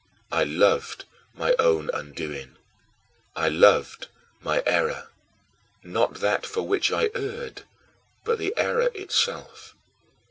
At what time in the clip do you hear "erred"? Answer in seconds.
7.13-7.65